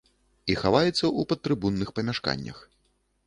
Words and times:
І 0.51 0.55
хаваецца 0.61 1.03
ў 1.09 1.21
падтрыбунных 1.33 1.93
памяшканнях. 1.99 2.57